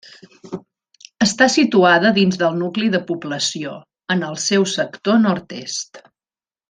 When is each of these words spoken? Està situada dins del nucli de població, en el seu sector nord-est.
Està 1.25 1.47
situada 1.55 2.11
dins 2.15 2.39
del 2.43 2.57
nucli 2.63 2.89
de 2.95 3.03
població, 3.11 3.75
en 4.17 4.25
el 4.31 4.41
seu 4.47 4.67
sector 4.73 5.21
nord-est. 5.29 6.03